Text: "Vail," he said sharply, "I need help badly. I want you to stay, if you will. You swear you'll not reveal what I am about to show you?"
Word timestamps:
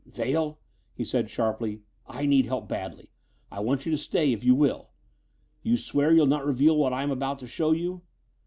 "Vail," 0.07 0.57
he 0.95 1.05
said 1.05 1.29
sharply, 1.29 1.81
"I 2.07 2.25
need 2.25 2.47
help 2.47 2.67
badly. 2.67 3.11
I 3.51 3.59
want 3.59 3.85
you 3.85 3.91
to 3.91 3.99
stay, 3.99 4.33
if 4.33 4.43
you 4.43 4.55
will. 4.55 4.89
You 5.61 5.77
swear 5.77 6.11
you'll 6.11 6.25
not 6.25 6.43
reveal 6.43 6.75
what 6.75 6.91
I 6.91 7.03
am 7.03 7.11
about 7.11 7.37
to 7.37 7.45
show 7.45 7.71
you?" 7.71 8.01